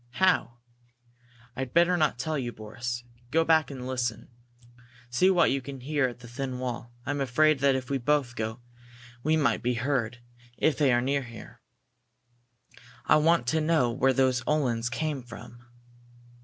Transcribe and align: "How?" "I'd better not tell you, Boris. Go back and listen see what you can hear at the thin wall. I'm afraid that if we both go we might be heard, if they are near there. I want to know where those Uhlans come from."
"How?" 0.13 0.57
"I'd 1.55 1.75
better 1.75 1.95
not 1.95 2.17
tell 2.17 2.35
you, 2.35 2.51
Boris. 2.51 3.03
Go 3.29 3.43
back 3.43 3.69
and 3.69 3.85
listen 3.85 4.29
see 5.11 5.29
what 5.29 5.51
you 5.51 5.61
can 5.61 5.81
hear 5.81 6.07
at 6.07 6.21
the 6.21 6.27
thin 6.27 6.57
wall. 6.57 6.91
I'm 7.05 7.21
afraid 7.21 7.59
that 7.59 7.75
if 7.75 7.91
we 7.91 7.99
both 7.99 8.35
go 8.35 8.61
we 9.21 9.37
might 9.37 9.61
be 9.61 9.75
heard, 9.75 10.17
if 10.57 10.75
they 10.75 10.91
are 10.91 11.01
near 11.01 11.27
there. 11.31 11.61
I 13.05 13.17
want 13.17 13.45
to 13.49 13.61
know 13.61 13.91
where 13.91 14.11
those 14.11 14.41
Uhlans 14.47 14.89
come 14.89 15.21
from." 15.21 15.63